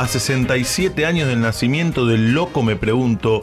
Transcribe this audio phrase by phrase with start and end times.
[0.00, 3.42] A 67 años del nacimiento del loco me pregunto,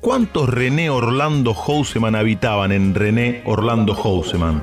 [0.00, 4.62] ¿cuántos René Orlando Houseman habitaban en René Orlando Houseman?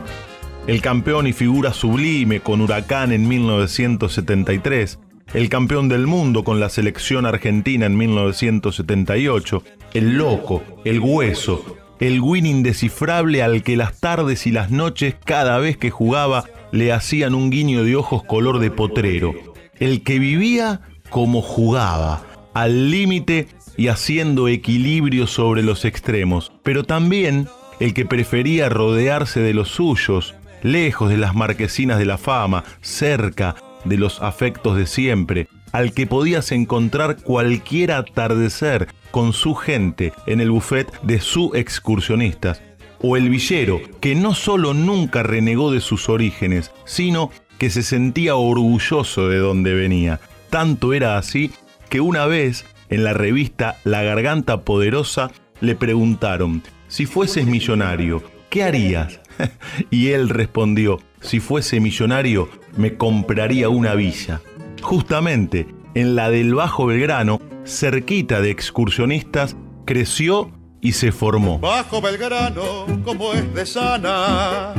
[0.68, 5.00] El campeón y figura sublime con Huracán en 1973,
[5.34, 9.64] el campeón del mundo con la selección argentina en 1978,
[9.96, 15.58] el loco, el hueso, el win indescifrable al que las tardes y las noches cada
[15.58, 19.34] vez que jugaba le hacían un guiño de ojos color de potrero,
[19.80, 22.24] el que vivía como jugaba,
[22.56, 23.48] al límite
[23.78, 27.48] y haciendo equilibrio sobre los extremos, pero también
[27.80, 30.34] el que prefería rodearse de los suyos,
[30.64, 36.08] lejos de las marquesinas de la fama, cerca de los afectos de siempre, al que
[36.08, 42.62] podías encontrar cualquier atardecer con su gente en el buffet de su excursionistas,
[43.02, 48.36] o el villero, que no solo nunca renegó de sus orígenes, sino que se sentía
[48.36, 50.20] orgulloso de donde venía.
[50.52, 51.50] Tanto era así
[51.90, 58.64] que una vez, en la revista La Garganta Poderosa, le preguntaron, si fueses millonario, ¿qué
[58.64, 59.22] harías?
[59.92, 64.42] y él respondió, si fuese millonario, me compraría una villa.
[64.82, 69.56] Justamente en la del Bajo Belgrano, cerquita de excursionistas,
[69.86, 71.60] creció y se formó.
[71.60, 74.74] Bajo Belgrano, como es de sana,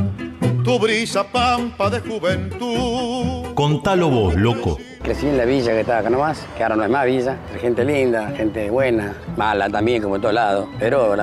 [0.65, 3.55] tu brisa pampa de juventud.
[3.55, 4.79] Contalo vos, loco.
[5.03, 7.37] Crecí en la villa que estaba acá nomás, que ahora no es más villa.
[7.61, 10.69] Gente linda, gente buena, mala también, como en todos lados.
[10.79, 11.17] Pero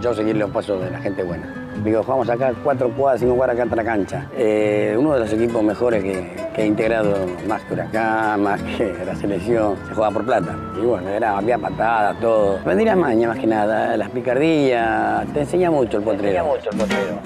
[0.00, 1.52] yo seguí los pasos de la gente buena.
[1.82, 4.26] Digo, vamos acá cuatro cuadras, cinco cuadras acá en la cancha.
[4.36, 7.16] Eh, uno de los equipos mejores que, he integrado,
[7.48, 10.56] más que Huracán, más que la selección, se juega por plata.
[10.80, 12.58] Y bueno, era, había patadas, todo.
[12.58, 16.22] Aprendí las mañas más que nada, las picardías, te enseña mucho el potrero.
[16.22, 17.20] Te enseña mucho el potrero.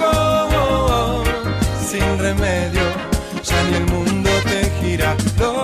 [0.00, 1.24] Loco,
[1.80, 2.80] sin remedio,
[3.42, 4.07] ya ni el mundo.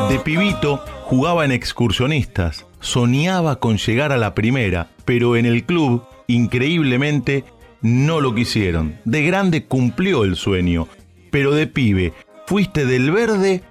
[0.08, 6.04] De pibito jugaba en excursionistas, soñaba con llegar a la primera, pero en el club,
[6.28, 7.44] increíblemente,
[7.80, 9.00] no lo quisieron.
[9.04, 10.86] De grande cumplió el sueño,
[11.32, 12.12] pero de pibe,
[12.46, 13.62] fuiste del verde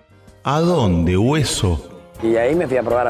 [0.44, 1.90] a dónde, hueso.
[2.22, 3.08] Y ahí me fui a probar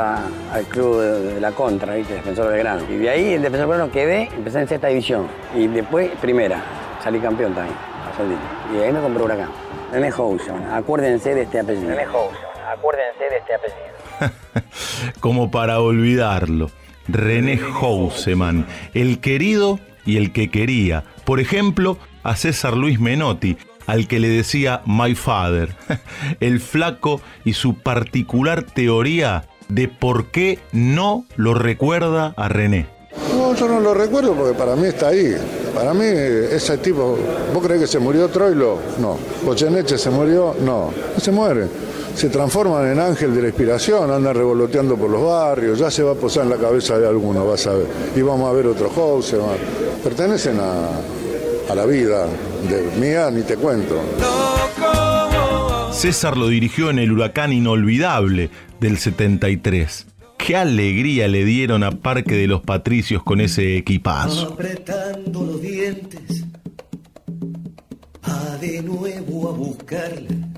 [0.52, 2.14] al club de, la contra, ¿viste?
[2.14, 2.84] Defensor del Grano.
[2.92, 5.28] Y de ahí, en Defensor Grano quedé, empecé en sexta división.
[5.56, 6.64] Y después, primera,
[7.04, 7.76] salí campeón también,
[8.72, 9.50] Y ahí me compré Huracán.
[9.92, 11.96] René Houseman, acuérdense de este apellido.
[12.74, 15.14] Acuérdense de este apellido.
[15.20, 16.72] Como para olvidarlo.
[17.08, 21.04] René Houseman, el querido y el que quería.
[21.26, 23.58] Por ejemplo, a César Luis Menotti,
[23.88, 25.76] al que le decía My Father,
[26.40, 32.88] el flaco y su particular teoría de por qué no lo recuerda a René.
[33.36, 35.36] No, yo no lo recuerdo porque para mí está ahí.
[35.76, 37.18] Para mí ese tipo,
[37.54, 38.80] ¿vos crees que se murió Troilo?
[39.00, 39.18] No.
[39.44, 40.56] ¿Goyeneche se murió?
[40.62, 40.92] No.
[41.14, 41.68] No se muere
[42.16, 46.12] se transforman en ángel de la inspiración, andan revoloteando por los barrios, ya se va
[46.12, 47.88] a posar en la cabeza de alguno, vas a ver.
[48.16, 49.36] Y vamos a ver otros house,
[50.04, 52.28] pertenecen a, a la vida
[52.70, 54.00] de mía, ni te cuento.
[55.92, 60.08] César lo dirigió en el huracán inolvidable del 73.
[60.38, 64.54] Qué alegría le dieron a Parque de los Patricios con ese equipazo.
[64.54, 66.44] Apretando los dientes,
[68.24, 70.53] a de nuevo a buscarle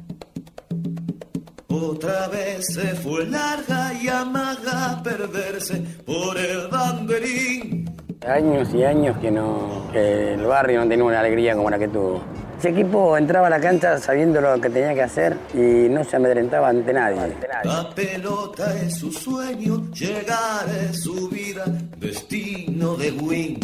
[1.89, 7.89] otra vez se fue larga y amaga perderse por el banderín.
[8.27, 11.87] Años y años que no, que el barrio no tenía una alegría como la que
[11.87, 12.23] tuvo.
[12.57, 16.15] Ese equipo entraba a la cancha sabiendo lo que tenía que hacer y no se
[16.15, 17.35] amedrentaba ante nadie.
[17.63, 21.65] La pelota es su sueño, llegar es su vida,
[21.97, 23.59] destino de win.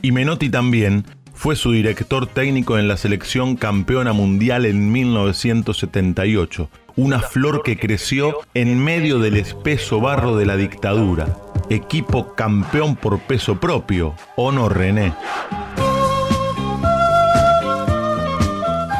[0.00, 1.04] Y Menotti también
[1.44, 8.38] fue su director técnico en la selección campeona mundial en 1978 una flor que creció
[8.54, 11.26] en medio del espeso barro de la dictadura.
[11.68, 15.12] Equipo campeón por peso propio, ¿o no, René?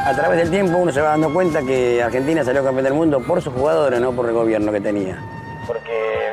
[0.05, 3.23] A través del tiempo uno se va dando cuenta que Argentina salió campeón del mundo
[3.23, 5.19] por sus jugadores, no por el gobierno que tenía.
[5.67, 6.24] Porque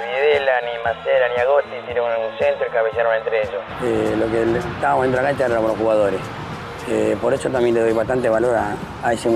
[0.83, 3.61] Macera, ni Agosti hicieron un centro y cabellaron entre ellos.
[3.83, 6.21] Eh, lo que estábamos dentro de la cancha eran los jugadores.
[6.89, 9.29] Eh, por eso también le doy bastante valor a, ese,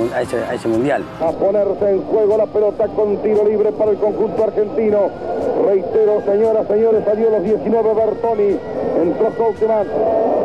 [0.68, 1.04] mundial.
[1.22, 5.10] A ponerse en juego la pelota con tiro libre para el conjunto argentino.
[5.66, 8.60] Reitero, señoras, señores, salió los 19 Bertoni.
[9.02, 9.88] Entró Couchman.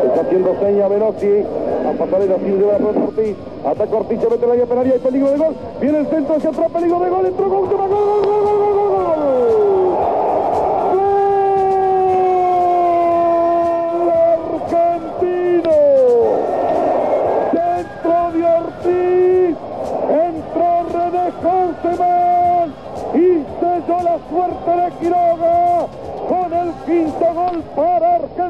[0.04, 1.44] Está haciendo seña Veloci.
[1.88, 3.36] A pasarela sin de la pelota Ortiz.
[3.64, 4.94] Ataca Ortiz, se mete la penalidad.
[4.94, 5.56] Hay peligro de gol.
[5.80, 7.26] Viene el centro hacia atrás, peligro de gol.
[7.26, 8.59] Entró gol, gol, gol, gol, gol.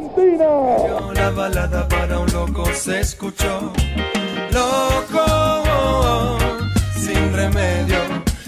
[0.01, 1.13] Argentina.
[1.15, 3.73] La balada para un loco se escuchó.
[4.53, 6.39] Loco,
[6.95, 7.99] sin remedio,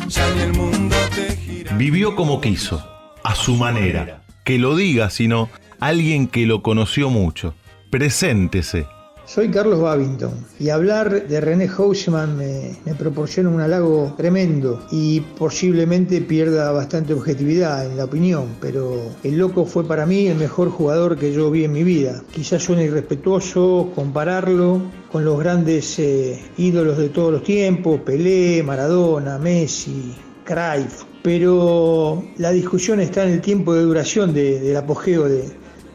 [0.09, 1.77] ya ni el mundo te gira.
[1.77, 2.83] Vivió como quiso,
[3.23, 4.23] a su manera.
[4.45, 7.55] Que lo diga, sino alguien que lo conoció mucho.
[7.91, 8.87] Preséntese.
[9.25, 16.21] Soy Carlos Babington y hablar de René Houseman me, proporciona un halago tremendo y posiblemente
[16.21, 21.17] pierda bastante objetividad en la opinión, pero el loco fue para mí el mejor jugador
[21.17, 22.23] que yo vi en mi vida.
[22.33, 29.39] Quizás suene irrespetuoso compararlo con los grandes eh, ídolos de todos los tiempos, Pelé, Maradona,
[29.39, 30.15] Messi,
[30.45, 35.45] Cruyff, pero la discusión está en el tiempo de duración de, del apogeo de,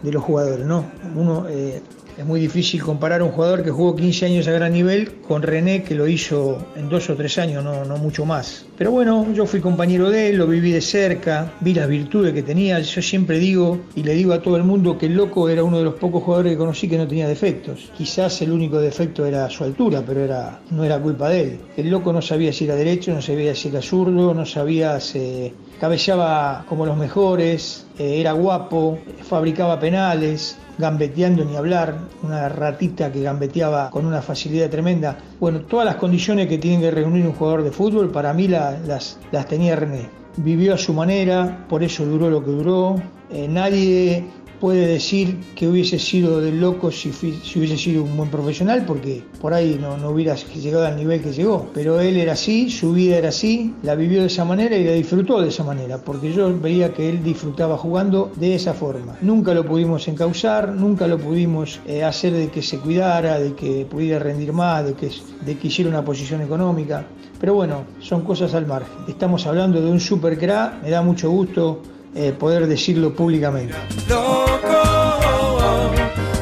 [0.02, 0.90] de, los jugadores, ¿no?
[1.16, 1.82] Uno eh,
[2.18, 5.44] es muy difícil comparar a un jugador que jugó 15 años a gran nivel con
[5.44, 8.66] René que lo hizo en dos o tres años, no, mucho más.
[8.78, 12.44] Pero bueno, yo fui compañero de él, lo viví de cerca, vi las virtudes que
[12.44, 12.80] tenía.
[12.80, 15.78] Yo siempre digo y le digo a todo el mundo que el loco era uno
[15.78, 17.92] de los pocos jugadores que conocí que no tenía defectos.
[17.98, 21.60] Quizás el único defecto era su altura, pero era, no era culpa de él.
[21.76, 25.54] El loco no sabía si era derecho, no sabía si era zurdo, no sabía si
[25.80, 33.22] cabeceaba como los mejores, eh, era guapo, fabricaba penales, gambeteando ni hablar, una ratita que
[33.22, 35.18] gambeteaba con una facilidad tremenda.
[35.40, 38.78] Bueno, todas las condiciones que tiene que reunir un jugador de fútbol, para mí la,
[38.86, 40.10] las, las, tenía René.
[40.38, 42.96] Vivió a su manera, por eso duró lo que duró.
[43.32, 44.24] Eh, nadie
[44.60, 49.54] puede decir que hubiese sido del loco si, hubiese sido un buen profesional, porque por
[49.54, 51.70] ahí no, hubiera llegado al nivel que llegó.
[51.74, 54.94] Pero él era así, su vida era así, la vivió de esa manera y la
[54.94, 59.18] disfrutó de esa manera, porque yo veía que él disfrutaba jugando de esa forma.
[59.22, 63.86] Nunca lo pudimos encauzar, nunca lo pudimos eh, hacer de que se cuidara, de que
[63.86, 65.10] pudiera rendir más, de que,
[65.46, 67.06] de que hiciera una posición económica.
[67.40, 68.98] Pero bueno, son cosas al margen.
[69.08, 71.82] Estamos hablando de un super crack, me da mucho gusto
[72.20, 73.76] eh, poder decirlo públicamente.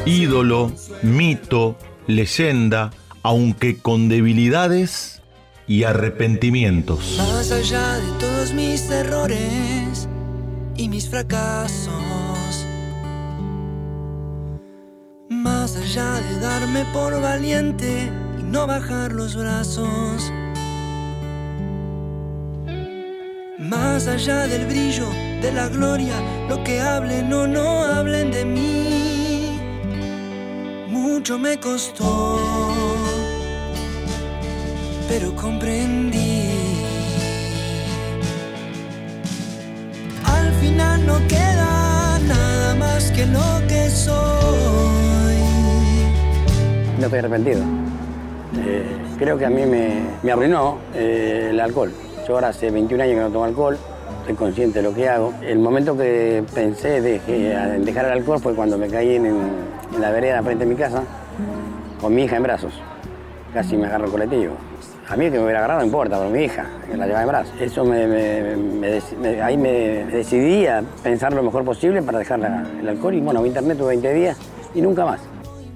[0.06, 1.76] Ídolo, mito,
[2.06, 2.92] leyenda,
[3.22, 5.20] aunque con debilidades
[5.66, 7.16] y arrepentimientos.
[7.18, 10.08] Más allá de todos mis errores
[10.76, 11.92] y mis fracasos,
[15.28, 20.32] más allá de darme por valiente y no bajar los brazos,
[23.58, 26.14] más allá del brillo de la gloria,
[26.48, 29.60] lo que hablen o no hablen de mí,
[30.88, 32.40] mucho me costó,
[35.08, 36.50] pero comprendí.
[40.24, 45.36] Al final no queda nada más que lo que soy.
[46.98, 47.62] No estoy arrepentido.
[48.66, 48.84] Eh,
[49.16, 51.92] creo que a mí me, me arruinó eh, el alcohol.
[52.26, 53.78] Yo ahora hace 21 años que no tomo alcohol,
[54.26, 55.32] estoy consciente de lo que hago.
[55.40, 59.36] El momento que pensé en dejar el alcohol fue cuando me caí en,
[60.00, 61.04] la vereda frente de mi casa
[62.00, 62.72] con mi hija en brazos.
[63.54, 64.54] Casi me agarro el colectivo.
[65.08, 67.28] A mí que me hubiera agarrado no importa, pero mi hija, que la llevaba en
[67.28, 67.54] brazos.
[67.60, 69.70] Eso me ahí me
[70.06, 73.90] decidí a pensar lo mejor posible para dejar la, el alcohol y bueno, internet tuve
[73.90, 74.36] 20 días
[74.74, 75.20] y nunca más.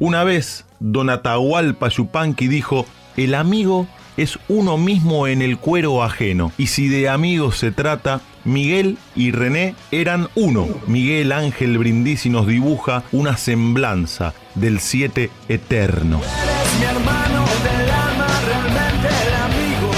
[0.00, 2.84] Una vez, Don Atahualpa Yupanqui dijo,
[3.16, 6.52] el amigo es uno mismo en el cuero ajeno.
[6.58, 10.66] Y si de amigos se trata, Miguel y René eran uno.
[10.86, 16.20] Miguel Ángel Brindisi nos dibuja una semblanza del siete eterno.
[16.20, 19.90] Eres mi hermano del alma, realmente el amigo.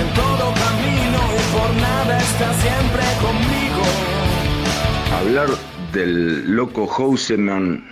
[0.00, 3.82] En todo camino y por nada está siempre conmigo.
[5.20, 5.48] Hablar
[5.92, 7.84] del loco Houseman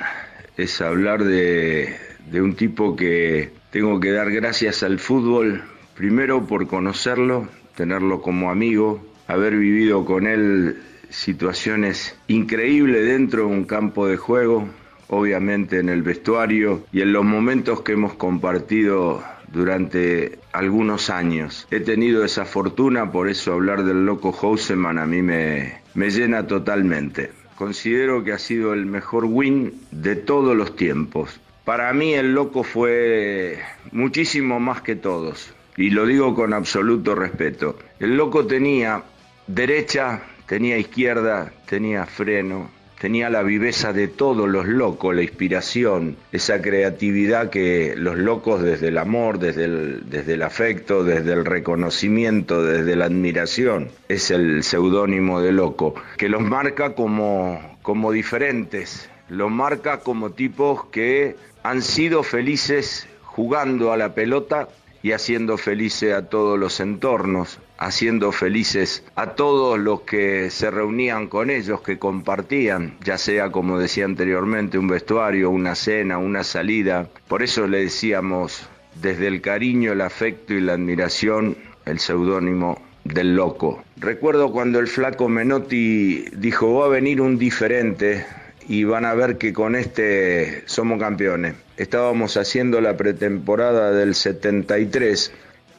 [0.57, 1.97] es hablar de,
[2.31, 5.65] de un tipo que tengo que dar gracias al fútbol,
[5.97, 10.79] primero por conocerlo, tenerlo como amigo, haber vivido con él
[11.11, 14.69] situaciones increíbles dentro de un campo de juego,
[15.09, 21.67] obviamente en el vestuario y en los momentos que hemos compartido durante algunos años.
[21.71, 26.47] He tenido esa fortuna, por eso hablar del loco Houseman a mí me, me llena
[26.47, 27.31] totalmente.
[27.55, 31.41] Considero que ha sido el mejor win de todos los tiempos.
[31.65, 33.59] Para mí el loco fue
[33.93, 37.77] muchísimo más que todos, y lo digo con absoluto respeto.
[37.99, 39.03] El loco tenía
[39.47, 46.63] derecha, tenía izquierda, tenía freno, tenía la viveza de todos los locos, la inspiración, esa
[46.63, 53.07] creatividad que los locos desde el amor, desde el, afecto, desde el reconocimiento, desde la
[53.07, 60.31] admiración, es el seudónimo de loco, que los marca como, como diferentes, los marca como
[60.31, 64.69] tipos que han sido felices jugando a la pelota
[65.05, 71.27] y haciendo felices a todos los entornos, haciendo felices a todos los que se reunían
[71.29, 77.07] con ellos, que compartían, ya sea como decía anteriormente, un vestuario, una cena, una salida.
[77.29, 83.37] Por eso le decíamos desde el cariño, el afecto y la admiración, el seudónimo del
[83.37, 83.85] loco.
[83.99, 88.25] Recuerdo cuando el flaco Menotti dijo, va a venir un diferente
[88.67, 91.57] y van a ver que con este somos campeones.
[91.77, 95.33] Estábamos haciendo la pretemporada del 73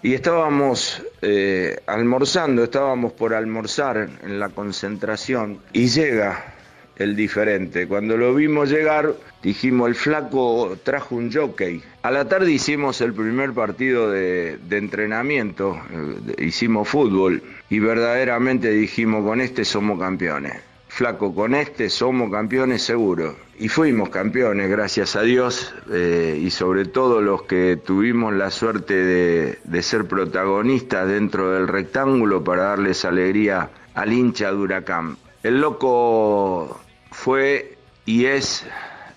[0.04, 6.56] y estábamos eh, almorzando, estábamos por almorzar en la concentración y llega
[6.98, 7.88] el diferente.
[7.88, 11.82] Cuando lo vimos llegar, dijimos, el flaco trajo un jockey.
[12.04, 19.26] A la tarde hicimos el primer partido de, entrenamiento, eh, hicimos fútbol y verdaderamente dijimos,
[19.26, 20.75] con este somos campeones.
[20.96, 23.36] Flaco, con este somos campeones seguro.
[23.60, 28.94] Y fuimos campeones, gracias a Dios, eh, y sobre todo los que tuvimos la suerte
[28.94, 35.18] de, de ser protagonistas dentro del rectángulo para darles alegría al hincha de Huracán.
[35.44, 36.80] El loco
[37.12, 38.66] fue y es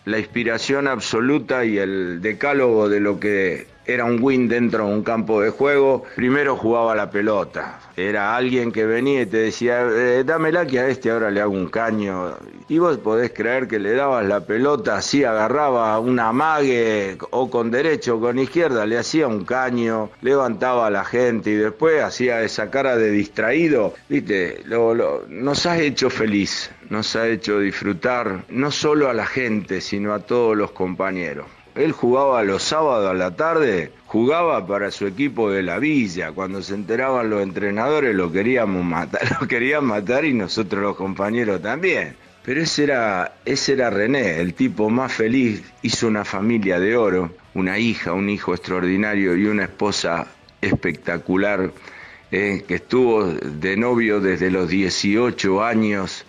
[0.04, 5.02] la inspiración absoluta y el decálogo de lo que era un win dentro de un
[5.02, 6.04] campo de juego.
[6.14, 7.80] Primero jugaba la pelota.
[7.96, 11.54] Era alguien que venía y te decía, eh, dámela que a este ahora le hago
[11.54, 12.34] un caño.
[12.68, 17.70] Y vos podés creer que le dabas la pelota, así agarraba una mague o con
[17.70, 22.42] derecho o con izquierda, le hacía un caño, levantaba a la gente y después hacía
[22.42, 23.94] esa cara de distraído.
[24.08, 24.62] Viste,
[25.28, 30.20] nos ha hecho feliz, nos ha hecho disfrutar no solo a la gente, sino a
[30.20, 31.46] todos los compañeros.
[31.78, 36.32] Él jugaba los sábados a la tarde, jugaba para su equipo de la villa.
[36.32, 41.62] Cuando se enteraban los entrenadores lo queríamos matar, lo querían matar y nosotros los compañeros
[41.62, 42.16] también.
[42.44, 47.30] Pero ese era, ese era René, el tipo más feliz, hizo una familia de oro,
[47.54, 50.26] una hija, un hijo extraordinario y una esposa
[50.60, 51.70] espectacular,
[52.32, 56.24] eh, que estuvo de novio desde los 18 años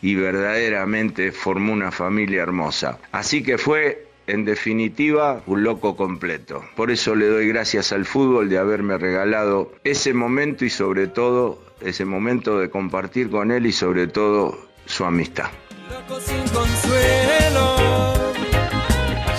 [0.00, 2.98] y verdaderamente formó una familia hermosa.
[3.12, 6.62] Así que fue en definitiva, un loco completo.
[6.76, 11.58] Por eso le doy gracias al fútbol de haberme regalado ese momento y sobre todo
[11.80, 15.50] ese momento de compartir con él y sobre todo su amistad.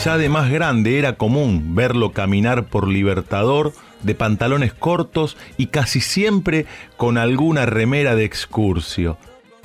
[0.04, 3.74] Ya de más grande era común verlo caminar por Libertador
[4.04, 9.18] de pantalones cortos y casi siempre con alguna remera de excursio,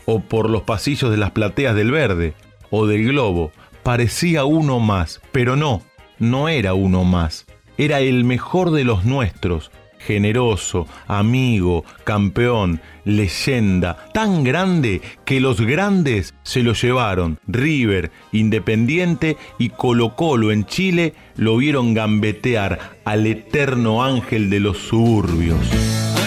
[0.07, 2.33] o por los pasillos de las plateas del Verde
[2.71, 5.83] o del Globo, parecía uno más, pero no,
[6.19, 7.47] no era uno más.
[7.79, 16.35] Era el mejor de los nuestros, generoso, amigo, campeón, leyenda, tan grande que los grandes
[16.43, 17.39] se lo llevaron.
[17.47, 24.79] River, Independiente y Colo Colo en Chile lo vieron gambetear al eterno ángel de los
[24.79, 25.59] suburbios.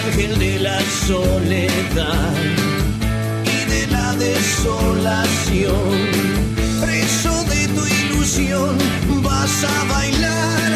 [0.06, 2.34] Ángel de la soledad
[3.44, 6.23] y de la desolación
[9.22, 10.72] vas a bailar,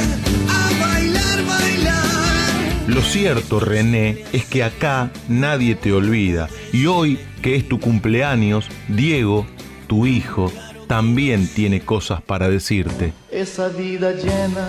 [0.48, 2.86] a bailar, bailar.
[2.86, 6.48] Lo cierto, René, es que acá nadie te olvida.
[6.72, 9.46] Y hoy, que es tu cumpleaños, Diego,
[9.88, 10.52] tu hijo,
[10.86, 13.12] también tiene cosas para decirte.
[13.30, 14.68] Esa vida llena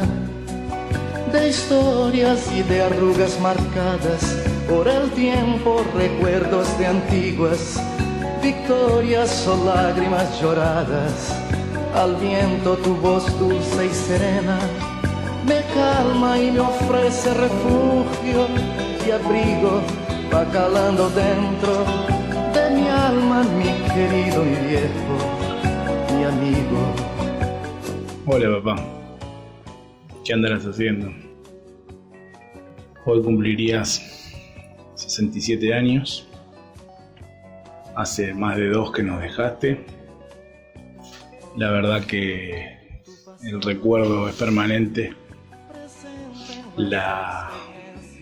[1.31, 4.35] de historias y de arrugas marcadas
[4.67, 7.79] por el tiempo, recuerdos de antiguas
[8.41, 11.48] victorias o lágrimas lloradas
[11.95, 14.59] al viento tu voz dulce y serena
[15.45, 18.47] me calma y me ofrece refugio
[19.05, 19.81] y abrigo,
[20.31, 21.85] va calando dentro
[22.53, 25.15] de mi alma, mi querido y viejo,
[26.15, 26.93] mi amigo.
[28.27, 28.85] Hola papá,
[30.23, 31.11] ¿qué andarás haciendo?
[33.05, 33.99] Hoy cumplirías
[34.95, 36.27] 67 años,
[37.95, 39.98] hace más de dos que nos dejaste
[41.59, 42.77] la verdad que
[43.43, 45.13] el recuerdo es permanente.
[46.77, 47.49] La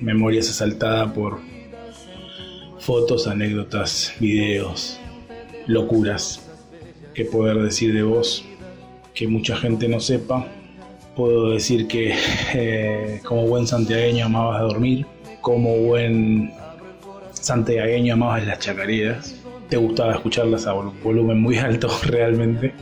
[0.02, 1.40] memoria es asaltada por
[2.80, 5.00] fotos, anécdotas, videos,
[5.68, 6.50] locuras.
[7.14, 8.44] ¿Qué poder decir de vos?
[9.14, 10.48] Que mucha gente no sepa.
[11.16, 12.16] Puedo decir que
[12.56, 15.06] eh, como buen santiagueño amabas dormir,
[15.42, 16.52] como buen
[17.34, 19.36] santiagueño amabas las chacareras,
[19.70, 22.74] te gustaba escucharlas a volumen muy alto realmente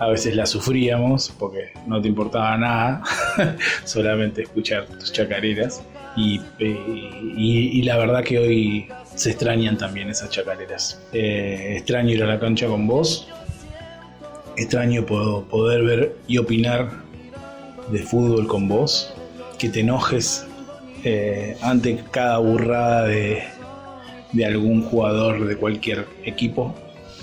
[0.00, 3.02] a veces la sufríamos porque no te importaba nada,
[3.84, 5.82] solamente escuchar tus chacareras.
[6.16, 11.00] Y, y, la verdad que hoy se extrañan también esas chacareras.
[11.12, 13.28] Eh, extraño ir a la cancha con vos,
[14.56, 16.90] extraño poder ver y opinar
[17.92, 19.14] de fútbol con vos,
[19.58, 20.46] que te enojes
[21.04, 23.44] eh, ante cada burrada de
[24.44, 26.74] algún jugador de cualquier equipo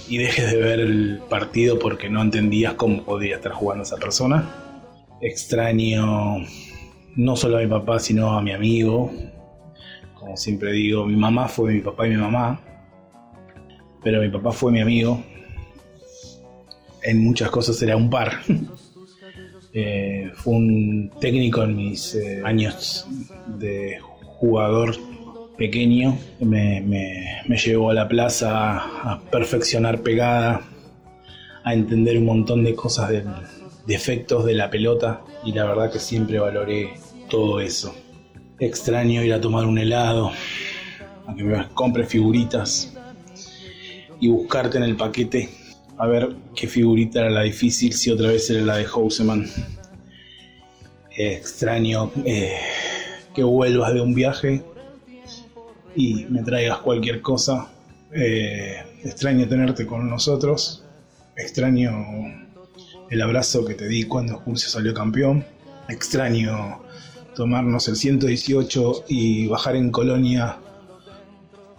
[0.09, 4.49] y dejes de ver el partido porque no entendías cómo podía estar jugando esa persona.
[5.21, 6.37] Extraño
[7.15, 9.11] no solo a mi papá, sino a mi amigo.
[10.15, 12.59] Como siempre digo, mi mamá fue mi papá y mi mamá,
[14.03, 15.21] pero mi papá fue mi amigo.
[17.03, 18.33] En muchas cosas era un par.
[19.79, 23.05] Eh, fue un técnico en mis eh, años
[23.59, 24.95] de jugador
[25.57, 26.17] pequeño.
[26.39, 30.61] Me, me, llevó a la plaza a perfeccionar pegada,
[31.63, 33.23] a entender un montón de cosas de,
[33.87, 36.93] de de la pelota y la verdad que siempre valoré
[37.29, 37.95] todo eso.
[38.59, 40.31] Extraño ir a tomar un helado,
[41.25, 42.93] a que me compre figuritas
[44.19, 45.49] y buscarte en el paquete
[45.97, 49.47] a ver qué figurita era la difícil, si otra vez era la de Houseman.
[51.09, 52.57] extraño eh,
[53.33, 54.63] que vuelvas de un viaje
[55.98, 57.70] y me traigas cualquier cosa.
[58.13, 60.84] Eh, extraño tenerte con nosotros.
[61.36, 61.92] Extraño
[63.10, 65.44] el abrazo que te di cuando Jurcio salió campeón.
[65.89, 66.84] Extraño
[67.36, 70.60] tomarnos el 118 y bajar en Colonia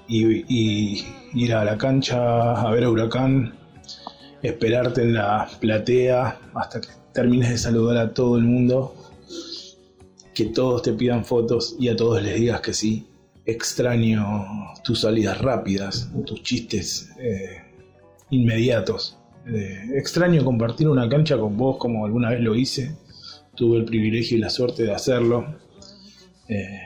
[0.09, 3.55] y, ir a la cancha a ver a Huracán,
[4.43, 8.95] esperarte en la platea hasta que termines de saludar a todo el mundo,
[10.35, 13.08] que todos te pidan fotos y a todos les digas que sí.
[13.49, 17.63] Extraño tus salidas rápidas, tus chistes eh,
[18.29, 19.17] inmediatos.
[19.47, 22.95] Eh, extraño compartir una cancha con vos como alguna vez lo hice
[23.55, 25.47] tuve el privilegio y la suerte de hacerlo.
[26.47, 26.79] Eh,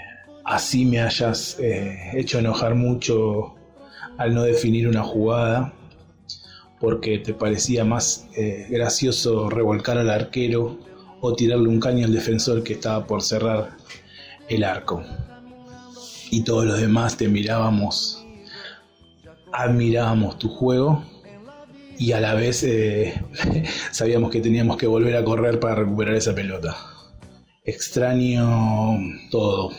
[0.45, 3.57] así me hayas hecho enojar mucho
[4.17, 5.75] al no definir una jugada,
[6.79, 8.29] porque te parecía más
[8.71, 10.79] gracioso revolcar al arquero
[11.21, 13.77] o tirarle un caño al defensor que estaba por cerrar
[14.49, 15.03] el arco.
[16.33, 18.25] Y todos los demás te mirábamos,
[19.53, 21.05] admirábamos tu juego
[21.99, 23.23] y a la vez eh,
[23.93, 26.75] sabíamos que teníamos que volver a correr para recuperar esa pelota.
[27.67, 28.99] Extraño
[29.31, 29.73] todo.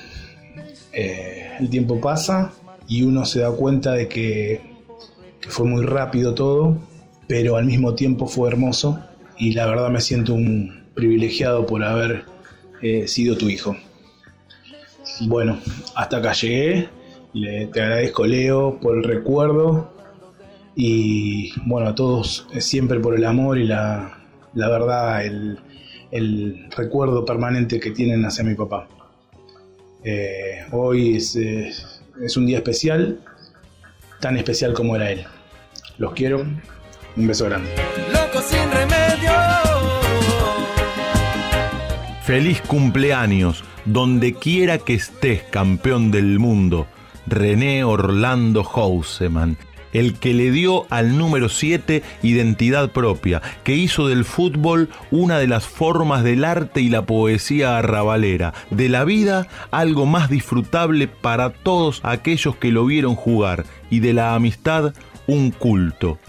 [0.92, 2.54] Eh, el tiempo pasa
[2.88, 4.62] y uno se da cuenta de que,
[5.48, 6.78] fue muy rápido todo,
[7.28, 9.00] pero al mismo tiempo fue hermoso
[9.40, 12.26] y la verdad me siento un privilegiado por haber
[12.84, 13.76] eh, sido tu hijo.
[15.22, 15.60] Bueno,
[15.96, 16.90] hasta acá llegué.
[17.34, 19.92] te agradezco Leo por el recuerdo
[20.76, 24.18] y bueno, a todos siempre por el amor y la,
[24.54, 28.88] verdad, el, recuerdo permanente que tienen hacia mi papá.
[30.04, 33.20] Eh, hoy es, es un día especial,
[34.20, 35.26] tan especial como era él.
[35.98, 36.46] Los quiero,
[37.16, 37.70] un beso grande.
[38.12, 39.32] Loco sin remedio.
[42.24, 46.88] Feliz cumpleaños, donde quiera que estés, campeón del mundo.
[47.26, 49.58] René Orlando Houseman
[49.94, 55.48] el que le dio al número 7 identidad propia, que hizo del fútbol una de
[55.48, 61.52] las formas del arte y la poesía arrabalera, de la vida algo más disfrutable para
[61.52, 64.94] todos aquellos que lo vieron jugar y de la amistad
[65.28, 66.20] un culto.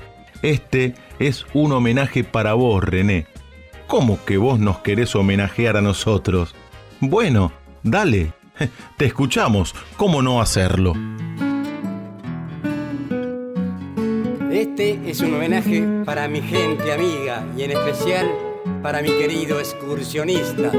[0.42, 3.26] Este es un homenaje para vos, René.
[3.86, 6.54] ¿Cómo que vos nos querés homenajear a nosotros?
[7.00, 7.52] Bueno,
[7.82, 8.32] dale,
[8.96, 10.94] te escuchamos, ¿cómo no hacerlo?
[14.50, 18.30] Este es un homenaje para mi gente amiga y en especial
[18.82, 20.74] para mi querido excursionistas.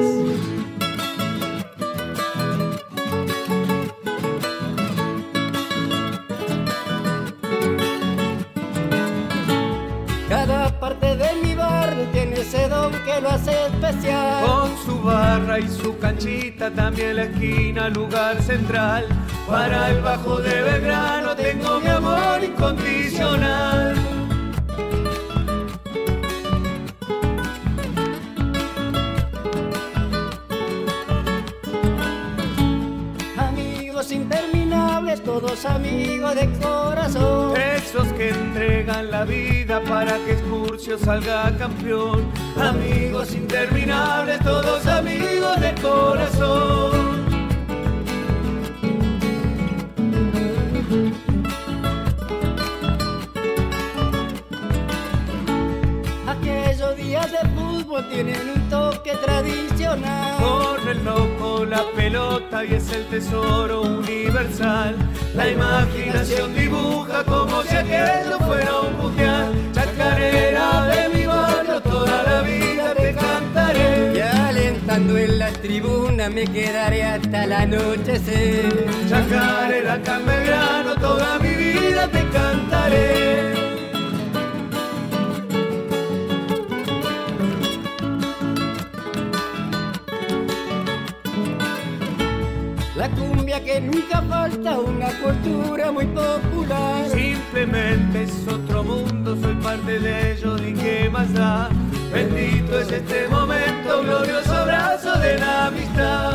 [12.45, 14.45] Ese don que lo hace especial.
[14.45, 19.05] Con su barra y su canchita, también la esquina, lugar central
[19.47, 24.14] para el bajo de Belgrano tengo mi amor incondicional.
[35.39, 37.57] Todos amigos de corazón.
[37.57, 42.31] Esos que entregan la vida para que Escurcio salga campeón.
[42.57, 47.25] Amigos interminables, todos amigos de corazón.
[57.31, 58.64] de fútbol tienen un
[59.05, 60.37] toque tradicional.
[60.37, 64.95] Corre el loco la pelota y es el tesoro universal.
[65.35, 69.53] La imaginación dibuja como si aquello fuera un mundial.
[69.73, 74.13] Chacarera de mi barrio, toda la vida te cantaré.
[74.15, 78.85] Y alentando en la tribuna me quedaré hasta el anochecer.
[79.09, 83.64] Chacarera, Belgrano, toda mi vida te cantaré.
[93.05, 97.07] La cumbia que nunca falta, una cultura muy popular.
[97.07, 101.69] Simplemente es otro mundo, soy parte de ello y qué más da.
[102.11, 106.31] Bendito es este momento, glorioso abrazo de la amistad.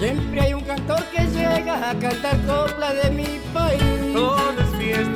[0.00, 3.41] Siempre hay un cantor que llega a cantar copla de mi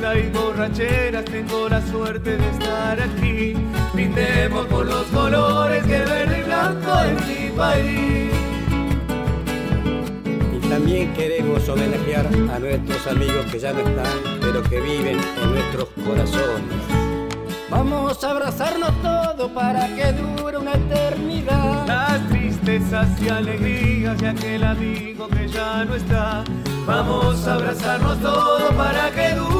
[0.06, 3.54] fiesta y borracheras, tengo la suerte de estar aquí.
[3.94, 8.32] Pintemos por los colores que verde y blanco en mi país.
[10.54, 15.50] Y también queremos homenajear a nuestros amigos que ya no están, pero que viven en
[15.50, 17.06] nuestros corazones.
[17.68, 21.86] Vamos a abrazarnos todos para que dure una eternidad.
[21.86, 26.44] Las tristezas y alegrías de aquel amigo que ya no está.
[26.86, 29.55] Vamos a abrazarnos todos para que dure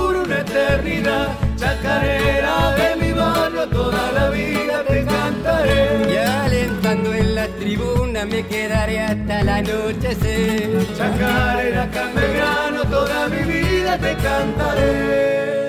[0.46, 1.28] eternidad.
[1.56, 6.12] Chacarera de mi barrio, toda la vida te cantaré.
[6.12, 10.86] Y alentando en la tribuna me quedaré hasta el anochecer.
[10.96, 15.65] Chacarera, Belgrano, toda mi vida te cantaré.